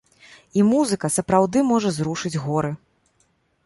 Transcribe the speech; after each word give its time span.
І 0.59 0.63
музыка 0.69 1.11
сапраўды 1.17 1.65
можа 1.71 1.89
зрушыць 2.01 2.37
горы. 2.49 2.77